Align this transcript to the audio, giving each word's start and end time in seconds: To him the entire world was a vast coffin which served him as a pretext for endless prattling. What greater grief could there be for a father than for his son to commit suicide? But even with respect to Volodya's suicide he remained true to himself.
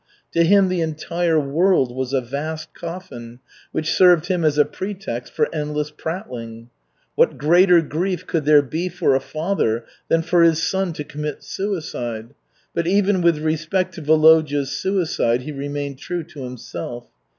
To 0.31 0.43
him 0.43 0.67
the 0.69 0.81
entire 0.81 1.39
world 1.39 1.95
was 1.95 2.11
a 2.11 2.21
vast 2.21 2.73
coffin 2.73 3.39
which 3.71 3.93
served 3.93 4.29
him 4.29 4.43
as 4.43 4.57
a 4.57 4.65
pretext 4.65 5.31
for 5.31 5.47
endless 5.53 5.91
prattling. 5.91 6.71
What 7.13 7.37
greater 7.37 7.81
grief 7.83 8.25
could 8.25 8.45
there 8.45 8.63
be 8.63 8.89
for 8.89 9.13
a 9.13 9.19
father 9.19 9.85
than 10.07 10.23
for 10.23 10.41
his 10.41 10.63
son 10.63 10.93
to 10.93 11.03
commit 11.03 11.43
suicide? 11.43 12.33
But 12.73 12.87
even 12.87 13.21
with 13.21 13.37
respect 13.43 13.93
to 13.93 14.01
Volodya's 14.01 14.71
suicide 14.71 15.43
he 15.43 15.51
remained 15.51 15.99
true 15.99 16.23
to 16.23 16.45
himself. 16.45 17.05